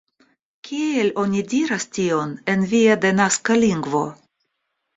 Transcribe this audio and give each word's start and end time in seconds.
Kiel 0.69 1.11
oni 1.23 1.43
diras 1.51 1.85
tion 1.99 2.33
en 2.55 2.65
via 2.73 2.99
denaska 3.07 3.61
lingvo? 3.63 4.05